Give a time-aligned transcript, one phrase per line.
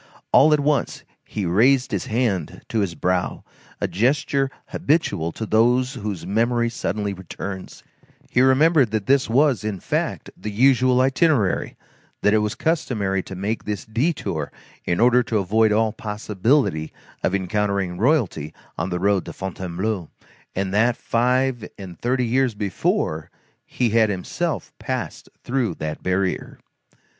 [0.31, 3.43] All at once, he raised his hand to his brow,
[3.79, 7.83] a gesture habitual to those whose memory suddenly returns;
[8.27, 11.77] he remembered that this was, in fact, the usual itinerary,
[12.23, 14.51] that it was customary to make this detour
[14.85, 16.91] in order to avoid all possibility
[17.21, 20.09] of encountering royalty on the road to Fontainebleau,
[20.55, 23.29] and that, five and thirty years before,
[23.67, 26.57] he had himself passed through that barrier.